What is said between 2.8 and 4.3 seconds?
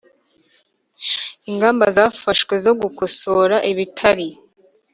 gukosora ibitari